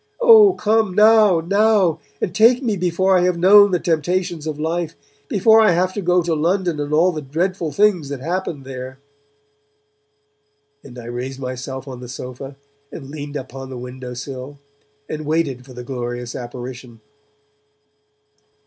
[0.19, 4.95] Oh, come now, now, and take me before I have known the temptations of life,
[5.27, 8.97] before I have to go to London and all the dreadful things that happen there!'
[10.83, 12.55] And I raised myself on the sofa,
[12.91, 14.57] and leaned upon the window sill,
[15.07, 17.01] and waited for the glorious apparition.